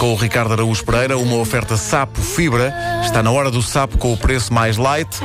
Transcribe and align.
com 0.00 0.12
o 0.14 0.16
Ricardo 0.16 0.54
Araújo 0.54 0.82
Pereira, 0.82 1.18
uma 1.18 1.36
oferta 1.36 1.76
Sapo 1.76 2.22
Fibra. 2.22 2.74
Está 3.04 3.22
na 3.22 3.30
hora 3.30 3.50
do 3.50 3.60
sapo 3.60 3.98
com 3.98 4.14
o 4.14 4.16
preço 4.16 4.50
mais 4.50 4.78
light. 4.78 5.20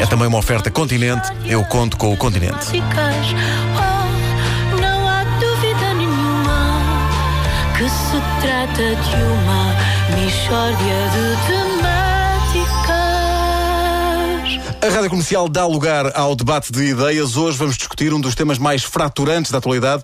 É 0.00 0.06
também 0.06 0.28
uma 0.28 0.38
oferta 0.38 0.70
Continente. 0.70 1.28
Eu 1.44 1.64
conto 1.64 1.96
com 1.96 2.12
o 2.12 2.16
Continente. 2.16 2.68
Oh, 2.70 2.76
não 4.80 5.08
há 5.08 5.24
dúvida 5.24 5.94
nenhuma 5.94 6.78
que 7.76 7.88
se 7.88 8.22
trata 8.40 8.94
de 8.94 9.16
uma 9.16 9.74
mistória 10.22 11.10
de. 11.16 11.22
A 14.82 14.88
Rádio 14.88 15.10
Comercial 15.10 15.48
dá 15.48 15.64
lugar 15.64 16.10
ao 16.12 16.34
debate 16.34 16.72
de 16.72 16.86
ideias. 16.86 17.36
Hoje 17.36 17.56
vamos 17.56 17.76
discutir 17.76 18.12
um 18.12 18.20
dos 18.20 18.34
temas 18.34 18.58
mais 18.58 18.82
fraturantes 18.82 19.52
da 19.52 19.58
atualidade. 19.58 20.02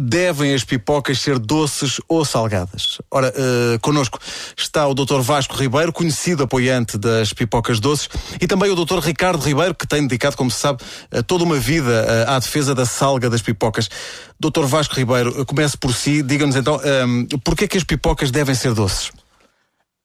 Devem 0.00 0.54
as 0.54 0.62
pipocas 0.62 1.20
ser 1.20 1.40
doces 1.40 2.00
ou 2.06 2.24
salgadas? 2.24 2.98
Ora, 3.10 3.30
uh, 3.30 3.80
connosco 3.80 4.20
está 4.56 4.86
o 4.86 4.94
Dr. 4.94 5.18
Vasco 5.20 5.56
Ribeiro, 5.56 5.92
conhecido 5.92 6.44
apoiante 6.44 6.96
das 6.96 7.32
pipocas 7.32 7.80
doces, 7.80 8.08
e 8.40 8.46
também 8.46 8.70
o 8.70 8.76
Dr. 8.76 9.00
Ricardo 9.00 9.42
Ribeiro, 9.42 9.74
que 9.74 9.88
tem 9.88 10.02
dedicado, 10.02 10.36
como 10.36 10.52
se 10.52 10.60
sabe, 10.60 10.84
uh, 11.12 11.20
toda 11.24 11.42
uma 11.42 11.58
vida 11.58 12.06
uh, 12.28 12.30
à 12.30 12.38
defesa 12.38 12.76
da 12.76 12.86
salga 12.86 13.28
das 13.28 13.42
pipocas. 13.42 13.90
Dr. 14.38 14.66
Vasco 14.66 14.94
Ribeiro, 14.94 15.44
comece 15.44 15.76
por 15.76 15.92
si. 15.92 16.22
Diga-nos 16.22 16.54
então, 16.54 16.80
um, 17.04 17.26
porquê 17.40 17.64
é 17.64 17.68
que 17.68 17.76
as 17.76 17.82
pipocas 17.82 18.30
devem 18.30 18.54
ser 18.54 18.74
doces? 18.74 19.10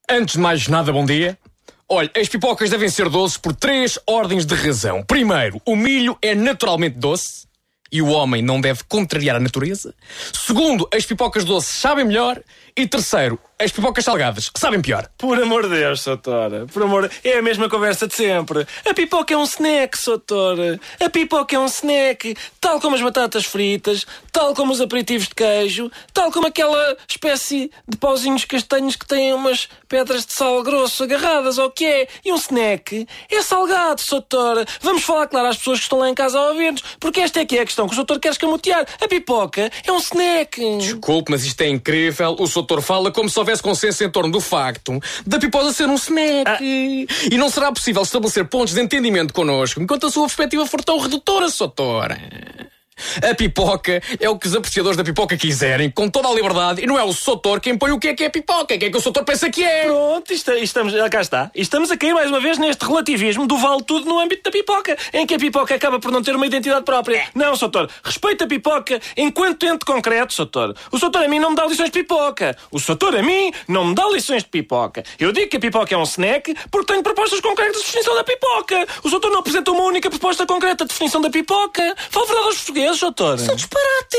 Antes 0.10 0.34
de 0.34 0.40
mais 0.40 0.68
nada, 0.68 0.92
bom 0.92 1.06
dia. 1.06 1.38
Olha, 1.88 2.10
as 2.20 2.28
pipocas 2.28 2.72
devem 2.72 2.90
ser 2.90 3.10
doces 3.10 3.38
por 3.38 3.54
três 3.54 4.00
ordens 4.08 4.44
de 4.44 4.56
razão. 4.56 5.04
Primeiro, 5.04 5.62
o 5.64 5.76
milho 5.76 6.18
é 6.20 6.34
naturalmente 6.34 6.98
doce 6.98 7.53
e 7.94 8.02
o 8.02 8.08
homem 8.08 8.42
não 8.42 8.60
deve 8.60 8.84
contrariar 8.90 9.36
a 9.36 9.40
natureza. 9.40 9.94
Segundo, 10.34 10.90
as 10.92 11.06
pipocas 11.06 11.46
doces 11.46 11.76
sabem 11.76 12.04
melhor. 12.04 12.42
E 12.76 12.88
terceiro, 12.88 13.38
as 13.60 13.72
pipocas 13.72 14.04
salgadas 14.04 14.52
sabem 14.56 14.82
pior. 14.82 15.08
Por 15.18 15.42
amor 15.42 15.64
de 15.70 15.76
Deus, 15.76 16.02
Soutora. 16.02 16.66
Por 16.66 16.84
amor... 16.84 17.10
É 17.24 17.38
a 17.38 17.42
mesma 17.42 17.70
conversa 17.70 18.08
de 18.08 18.16
sempre. 18.16 18.68
A 18.86 18.94
pipoca 18.94 19.34
é 19.34 19.38
um 19.38 19.44
snack, 19.44 19.98
Soutora. 19.98 20.80
A 21.00 21.10
pipoca 21.10 21.56
é 21.56 21.60
um 21.60 21.66
snack. 21.66 22.36
Tal 22.60 22.80
como 22.80 22.96
as 22.96 23.02
batatas 23.02 23.46
fritas, 23.46 24.06
tal 24.32 24.54
como 24.54 24.74
os 24.74 24.82
aperitivos 24.82 25.28
de 25.28 25.36
queijo, 25.36 25.92
tal 26.14 26.32
como 26.32 26.48
aquela 26.48 26.98
espécie 27.08 27.72
de 27.88 27.98
pauzinhos 27.98 28.46
castanhos 28.46 28.96
que 28.96 29.06
têm 29.06 29.34
umas 29.34 29.70
pedras 29.88 30.26
de 30.26 30.34
sal 30.34 30.62
grosso 30.64 31.04
agarradas, 31.04 31.58
ou 31.58 31.70
que 31.70 31.86
é? 31.86 32.08
E 32.26 32.32
um 32.32 32.36
snack 32.36 33.08
é 33.30 33.42
salgado, 33.42 34.02
Soutora. 34.02 34.66
Vamos 34.82 35.04
falar 35.04 35.28
claro 35.28 35.48
às 35.48 35.58
pessoas 35.58 35.80
que 35.80 35.84
estão 35.84 36.00
lá 36.00 36.10
em 36.10 36.16
casa 36.16 36.40
a 36.40 36.50
ouvir-nos, 36.50 36.84
porque 37.00 37.20
esta 37.20 37.40
é 37.40 37.46
que 37.46 37.58
é 37.58 37.62
a 37.62 37.66
questão 37.66 37.88
que 37.88 37.94
o 37.94 37.96
Soutor 37.96 38.20
quer 38.20 38.32
escamotear. 38.32 38.86
A 39.02 39.08
pipoca 39.08 39.72
é 39.86 39.92
um 39.92 39.98
snack. 39.98 40.78
Desculpe, 40.80 41.32
mas 41.32 41.44
isto 41.46 41.62
é 41.62 41.68
incrível. 41.68 42.36
O 42.40 42.48
Soutor 42.48 42.82
fala 42.82 43.12
como 43.12 43.30
se 43.30 43.40
houvesse 43.44 43.62
consenso 43.62 44.04
em 44.04 44.10
torno 44.10 44.32
do 44.32 44.40
facto 44.40 45.00
da 45.26 45.38
piposa 45.40 45.72
ser 45.72 45.88
um 45.88 45.96
snack. 45.96 46.44
Ah. 46.48 46.58
E 46.62 47.38
não 47.38 47.50
será 47.50 47.72
possível 47.72 48.02
estabelecer 48.02 48.46
pontos 48.46 48.74
de 48.74 48.82
entendimento 48.82 49.34
connosco 49.34 49.82
enquanto 49.82 50.08
a 50.08 50.12
sua 50.12 50.24
perspectiva 50.24 50.66
for 50.66 50.84
tão 50.84 50.98
redutora, 51.00 51.50
Soutor. 51.50 52.18
A 53.22 53.36
pipoca 53.36 54.02
é 54.20 54.30
o 54.30 54.38
que 54.38 54.48
os 54.48 54.56
apreciadores 54.56 54.96
da 54.96 55.04
pipoca 55.04 55.36
quiserem, 55.36 55.90
com 55.90 56.10
toda 56.10 56.30
a 56.30 56.34
liberdade, 56.34 56.82
e 56.82 56.88
não 56.88 56.98
é 56.98 57.04
o 57.04 57.12
Soutor 57.12 57.60
quem 57.60 57.78
põe 57.78 57.92
o 57.92 58.00
que 58.00 58.08
é 58.08 58.14
que 58.14 58.24
é 58.24 58.30
pipoca, 58.30 58.78
que 58.78 58.86
é 58.86 58.90
que 58.90 58.98
o 58.98 59.02
Soutor 59.02 59.26
pensa 59.26 59.50
que 59.50 59.64
é. 59.64 59.84
Pronto, 59.84 60.32
isto, 60.32 60.52
estamos, 60.54 60.94
cá 61.10 61.22
está. 61.22 61.52
E 61.54 61.64
Estamos 61.74 61.90
a 61.90 61.98
cair 61.98 62.14
mais 62.14 62.30
uma 62.30 62.40
vez 62.40 62.60
neste 62.60 62.86
relativismo 62.86 63.48
do 63.48 63.58
vale 63.58 63.82
tudo 63.82 64.06
no 64.06 64.20
âmbito 64.20 64.44
da 64.44 64.52
pipoca, 64.52 64.96
em 65.12 65.26
que 65.26 65.34
a 65.34 65.40
pipoca 65.40 65.74
acaba 65.74 66.00
por 66.00 66.12
não 66.12 66.22
ter 66.22 66.36
uma 66.36 66.46
identidade 66.46 66.86
própria. 66.86 67.26
Não, 67.34 67.56
Soutor, 67.56 67.90
respeita 68.04 68.44
a 68.44 68.48
pipoca 68.48 69.02
enquanto 69.18 69.66
ente 69.66 69.84
concreto, 69.84 70.34
Soutor. 70.34 70.76
O 70.92 71.00
Soutor 71.00 71.24
a 71.24 71.28
mim 71.28 71.40
não 71.40 71.50
me 71.50 71.56
dá 71.56 71.66
lições 71.66 71.90
de 71.90 72.00
pipoca. 72.00 72.56
O 72.70 72.80
Soutor 72.80 73.16
a 73.16 73.24
mim 73.24 73.52
não 73.68 73.86
me 73.86 73.96
dá 73.96 74.08
lições 74.08 74.44
de 74.44 74.50
pipoca. 74.50 75.04
Eu 75.18 75.32
digo 75.32 75.50
que 75.50 75.58
a 75.58 75.60
pipoca 75.60 75.96
é 75.96 75.98
um 75.98 76.04
snack 76.04 76.54
porque 76.70 76.94
tenho 76.94 77.02
propostas 77.02 77.40
concretas 77.42 77.78
de 77.78 77.86
definição 77.88 78.14
da 78.14 78.24
pipoca. 78.24 78.88
O 79.04 79.10
Soutor 79.10 79.32
não 79.32 79.40
apresenta 79.40 79.72
uma 79.72 79.84
única 79.86 80.12
proposta 80.12 80.46
concreta 80.46 80.84
de 80.86 80.90
definição 80.90 81.22
da 81.22 81.32
pipoca. 81.32 81.96
Fala 82.12 82.26
verdade 82.28 82.48
aos 82.48 82.58
portugueses, 82.58 82.83
Soutor. 82.94 83.36
Isso 83.36 83.50
é 83.50 83.54
um 83.54 83.56
disparate! 83.56 84.18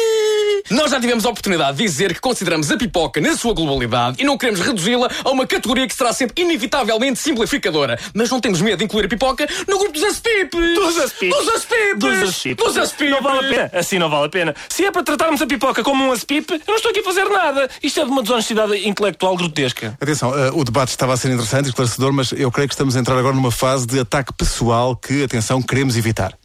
Nós 0.71 0.91
já 0.91 1.01
tivemos 1.01 1.27
a 1.27 1.31
oportunidade 1.31 1.77
de 1.77 1.85
dizer 1.85 2.15
que 2.15 2.21
consideramos 2.21 2.71
a 2.71 2.77
pipoca 2.77 3.21
na 3.21 3.37
sua 3.37 3.53
globalidade 3.53 4.17
e 4.21 4.25
não 4.25 4.39
queremos 4.39 4.61
reduzi-la 4.61 5.11
a 5.25 5.31
uma 5.31 5.47
categoria 5.47 5.87
que 5.87 5.95
será 5.95 6.13
sempre 6.13 6.43
inevitavelmente 6.43 7.19
simplificadora. 7.19 7.99
Mas 8.15 8.31
não 8.31 8.41
temos 8.41 8.61
medo 8.61 8.79
de 8.79 8.85
incluir 8.85 9.05
a 9.05 9.09
pipoca 9.09 9.47
no 9.69 9.79
grupo 9.79 9.93
dos 9.93 10.05
aspipes! 10.05 10.75
Dos 10.75 10.99
aspipes. 10.99 11.39
Dos 11.39 11.49
aspipes! 11.49 11.99
Dos 11.99 12.23
aspipes. 12.23 12.65
Dos 12.65 12.79
aspipes! 12.79 13.11
Não 13.11 13.23
vale 13.23 13.47
a 13.47 13.51
pena. 13.51 13.71
Assim 13.75 13.99
não 13.99 14.09
vale 14.09 14.27
a 14.27 14.29
pena. 14.29 14.55
Se 14.69 14.85
é 14.85 14.91
para 14.91 15.03
tratarmos 15.03 15.43
a 15.43 15.47
pipoca 15.47 15.83
como 15.83 16.05
um 16.05 16.13
aspipe, 16.13 16.55
eu 16.55 16.61
não 16.67 16.77
estou 16.77 16.91
aqui 16.91 17.01
a 17.01 17.05
fazer 17.05 17.25
nada. 17.25 17.69
Isto 17.83 18.01
é 18.01 18.05
de 18.05 18.11
uma 18.11 18.23
desonestidade 18.23 18.89
intelectual 18.89 19.37
grotesca. 19.37 19.97
Atenção, 20.01 20.31
uh, 20.31 20.59
o 20.59 20.65
debate 20.65 20.91
estava 20.91 21.13
a 21.13 21.17
ser 21.17 21.31
interessante 21.31 21.67
e 21.67 21.69
esclarecedor, 21.69 22.13
mas 22.13 22.33
eu 22.33 22.51
creio 22.51 22.69
que 22.69 22.75
estamos 22.75 22.97
a 22.97 23.01
entrar 23.01 23.19
agora 23.19 23.35
numa 23.35 23.51
fase 23.51 23.87
de 23.87 23.99
ataque 23.99 24.33
pessoal 24.33 24.97
que, 24.97 25.25
atenção, 25.25 25.61
queremos 25.61 25.97
evitar. 25.97 26.37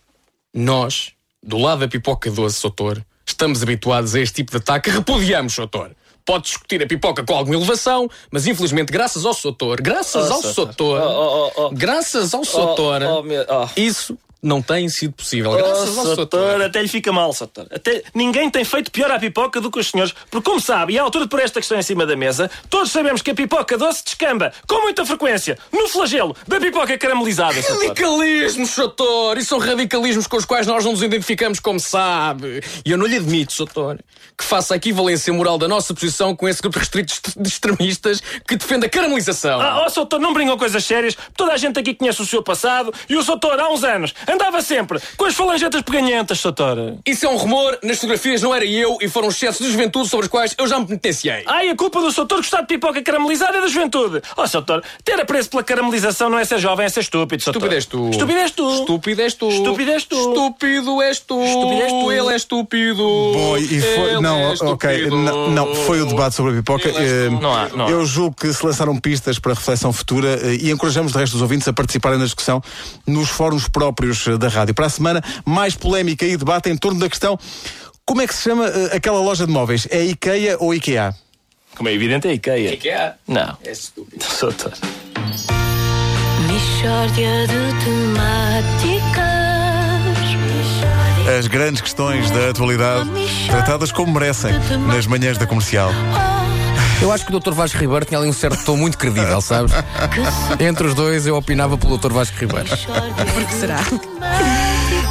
Nós, 0.53 1.13
do 1.41 1.57
lado 1.57 1.79
da 1.79 1.87
pipoca 1.87 2.29
doce, 2.29 2.59
Soutor, 2.59 3.03
estamos 3.25 3.61
habituados 3.63 4.15
a 4.15 4.19
este 4.19 4.35
tipo 4.35 4.51
de 4.51 4.57
ataque 4.57 4.89
repudiamos, 4.89 5.53
Soutor. 5.53 5.91
Pode 6.25 6.43
discutir 6.43 6.83
a 6.83 6.85
pipoca 6.87 7.23
com 7.23 7.33
alguma 7.33 7.55
elevação, 7.55 8.07
mas 8.29 8.45
infelizmente, 8.45 8.91
graças 8.91 9.25
ao 9.25 9.33
Soutor, 9.33 9.81
graças 9.81 10.29
Oh, 10.29 10.33
ao 10.33 10.41
Soutor. 10.41 10.53
Soutor, 10.53 11.01
Oh, 11.01 11.51
oh, 11.55 11.65
oh. 11.65 11.69
graças 11.71 12.33
ao 12.33 12.41
oh, 12.41 13.23
oh. 13.49 13.67
isso 13.75 14.17
não 14.41 14.61
tem 14.61 14.87
sido 14.89 15.13
possível. 15.13 15.51
Graças 15.51 15.97
Oh, 15.97 15.99
ao 16.01 16.15
Soutor. 16.15 16.61
até 16.61 16.81
lhe 16.81 16.87
fica 16.87 17.11
mal, 17.11 17.33
Soutor. 17.33 17.67
Até 17.71 18.03
ninguém 18.13 18.49
tem 18.49 18.63
feito 18.63 18.91
pior 18.91 19.11
à 19.11 19.19
pipoca 19.19 19.59
do 19.59 19.69
que 19.69 19.79
os 19.79 19.87
senhores. 19.89 20.13
Porque, 20.31 20.49
como 20.49 20.59
sabe, 20.61 20.93
e 20.93 20.99
à 20.99 21.03
altura 21.03 21.25
de 21.25 21.29
pôr 21.29 21.39
esta 21.41 21.59
questão 21.59 21.77
em 21.77 21.81
cima 21.81 22.05
da 22.05 22.15
mesa, 22.15 22.49
todos 22.69 22.91
sabemos 22.91 23.21
que 23.21 23.31
a 23.31 23.35
pipoca 23.35 23.77
doce 23.77 24.03
descamba 24.03 24.51
com 24.67 24.81
muita 24.81 25.05
frequência 25.05 25.57
no 25.71 25.87
flagelo 25.89 26.35
da 26.47 26.59
pipoca 26.59 26.97
caramelizada, 26.97 27.61
Soutor. 27.61 27.87
Radicalismos, 27.87 28.69
Soutor! 28.69 29.37
E 29.37 29.43
são 29.43 29.59
radicalismos 29.59 30.27
com 30.27 30.37
os 30.37 30.45
quais 30.45 30.65
nós 30.67 30.85
não 30.85 30.91
nos 30.91 31.03
identificamos, 31.03 31.59
como 31.59 31.79
sabe. 31.79 32.61
E 32.85 32.91
eu 32.91 32.97
não 32.97 33.05
lhe 33.05 33.17
admito, 33.17 33.51
Soutor, 33.53 33.97
que 34.37 34.43
faça 34.43 34.73
a 34.73 34.77
equivalência 34.77 35.33
moral 35.33 35.57
da 35.57 35.67
nossa 35.67 35.93
posição 35.93 36.35
com 36.35 36.47
esse 36.47 36.61
grupo 36.61 36.79
restrito 36.79 37.13
de 37.37 37.47
extremistas 37.49 38.21
que 38.47 38.55
defende 38.55 38.85
a 38.85 38.89
caramelização. 38.89 39.59
Ah, 39.61 39.83
oh, 39.85 39.89
Soutor, 39.89 40.19
não 40.19 40.33
brincam 40.33 40.57
coisas 40.57 40.83
sérias. 40.85 41.17
Toda 41.35 41.53
a 41.53 41.57
gente 41.57 41.77
aqui 41.79 41.93
conhece 41.93 42.21
o 42.21 42.25
seu 42.25 42.41
passado 42.41 42.93
e 43.09 43.15
o 43.15 43.23
Soutor, 43.23 43.59
há 43.59 43.69
uns 43.69 43.83
anos, 43.83 44.13
andava 44.29 44.61
sempre 44.61 44.99
com 45.17 45.25
as 45.25 45.35
falangetas 45.35 45.81
peganhentas, 45.81 46.39
Soutor. 46.39 46.95
Isso 47.05 47.25
é 47.25 47.29
um 47.29 47.35
rumor, 47.35 47.77
nas 47.83 47.97
fotografias 47.97 48.41
não 48.41 48.53
era 48.53 48.65
eu 48.65 48.97
e 49.01 49.09
foram 49.09 49.29
excessos 49.29 49.65
de 49.65 49.71
juventude 49.71 50.07
sobre 50.07 50.25
os 50.25 50.31
quais 50.31 50.55
eu 50.57 50.67
já 50.67 50.79
me 50.79 50.85
penitenciei. 50.85 51.43
Ai, 51.45 51.69
a 51.69 51.75
culpa 51.75 51.99
do 51.99 52.11
Soutor 52.11 52.37
gostar 52.37 52.61
de 52.61 52.67
pipoca 52.67 53.01
caramelizada 53.01 53.57
é 53.57 53.61
da 53.61 53.67
juventude. 53.67 54.21
Ó, 54.37 54.43
oh, 54.43 54.47
Soutor, 54.47 54.83
ter 55.03 55.19
apreço 55.19 55.49
pela 55.49 55.63
caramelização 55.63 56.29
não 56.29 56.39
é 56.39 56.45
ser 56.45 56.59
jovem, 56.59 56.85
é 56.85 56.89
ser 56.89 57.01
estúpido, 57.01 57.43
Soutor. 57.43 57.73
Estúpido 57.73 57.75
és 57.75 57.85
tu. 57.85 58.09
Estúpido 58.09 58.39
és 58.39 58.51
tu. 58.51 58.69
Estúpido 58.71 59.21
és 59.21 59.33
tu. 59.33 59.49
Estúpido 59.49 59.91
és 59.91 60.03
tu. 60.05 60.15
Estúpido 60.15 61.01
és 61.01 61.19
tu. 61.19 61.43
Estúpido 61.43 61.81
és 61.81 61.91
tu. 61.91 62.11
Ele 62.11 62.33
é 62.33 62.35
estúpido. 62.35 63.03
Bom, 63.03 63.57
e 63.57 63.81
foi. 63.81 64.09
Ele 64.09 64.21
não, 64.21 64.39
é 64.39 64.53
ok. 64.61 65.07
Não, 65.07 65.51
não, 65.51 65.75
foi 65.75 66.01
o 66.01 66.05
debate 66.05 66.35
sobre 66.35 66.53
a 66.53 66.55
pipoca. 66.55 66.89
É 66.89 67.09
Eh. 67.09 67.29
Não 67.29 67.53
há, 67.53 67.69
não 67.69 67.85
há. 67.85 67.89
Eu 67.89 68.05
julgo 68.05 68.35
que 68.35 68.51
se 68.51 68.65
lançaram 68.65 68.95
pistas 68.97 69.39
para 69.39 69.53
reflexão 69.53 69.91
futura 69.91 70.39
eh, 70.41 70.57
e 70.61 70.71
encorajamos 70.71 71.15
o 71.15 71.17
resto 71.17 71.33
dos 71.33 71.41
ouvintes 71.41 71.67
a 71.67 71.73
participarem 71.73 72.17
na 72.17 72.25
discussão 72.25 72.61
nos 73.05 73.29
fóruns 73.29 73.67
próprios 73.67 74.18
eh, 74.27 74.37
da 74.37 74.47
rádio. 74.47 74.73
Para 74.73 74.85
a 74.87 74.89
semana, 74.89 75.23
mais 75.45 75.75
polémica 75.75 76.25
e 76.25 76.37
debate 76.37 76.69
em 76.69 76.77
torno 76.77 76.99
da 76.99 77.09
questão. 77.09 77.37
Como 78.05 78.21
é 78.21 78.27
que 78.27 78.33
se 78.33 78.43
chama 78.43 78.65
eh, 78.65 78.95
aquela 78.95 79.19
loja 79.19 79.45
de 79.45 79.51
móveis? 79.51 79.87
É 79.89 80.03
IKEA 80.03 80.57
ou 80.59 80.73
IKEA? 80.73 81.15
Como 81.75 81.87
é 81.87 81.93
evidente, 81.93 82.27
é 82.27 82.33
Ikea. 82.33 82.73
É? 82.91 83.13
Não. 83.27 83.57
É 83.63 83.71
estúpido. 83.71 84.23
Soutor. 84.25 84.73
Mistória 86.51 87.47
de 87.47 87.85
temáticas. 87.85 89.39
As 91.37 91.47
grandes 91.47 91.81
questões 91.81 92.31
da 92.31 92.49
atualidade 92.49 93.07
tratadas 93.47 93.91
como 93.91 94.11
merecem 94.11 94.51
nas 94.87 95.05
manhãs 95.05 95.37
da 95.37 95.45
comercial. 95.45 95.91
Eu 97.01 97.11
acho 97.11 97.25
que 97.25 97.33
o 97.33 97.39
Dr. 97.39 97.53
Vasco 97.53 97.77
Ribeiro 97.77 98.05
tinha 98.05 98.19
ali 98.19 98.27
um 98.27 98.33
certo 98.33 98.63
tom 98.65 98.75
muito 98.75 98.97
credível, 98.97 99.39
sabes? 99.41 99.71
Entre 100.59 100.85
os 100.85 100.93
dois 100.93 101.25
eu 101.25 101.35
opinava 101.35 101.77
pelo 101.77 101.97
Dr. 101.97 102.11
Vasco 102.11 102.37
Ribeiro. 102.37 102.67
Porque 103.33 103.53
será? 103.53 103.79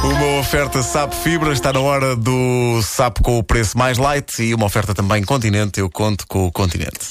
Uma 0.03 0.39
oferta 0.39 0.83
Sapo 0.83 1.15
Fibra, 1.15 1.51
está 1.51 1.73
na 1.73 1.79
hora 1.79 2.15
do 2.15 2.81
Sapo 2.83 3.23
com 3.23 3.37
o 3.37 3.43
preço 3.43 3.77
mais 3.77 3.97
light 3.97 4.41
e 4.41 4.53
uma 4.53 4.65
oferta 4.65 4.93
também 4.93 5.23
Continente, 5.23 5.79
eu 5.79 5.89
conto 5.89 6.25
com 6.27 6.45
o 6.45 6.51
Continente. 6.51 7.09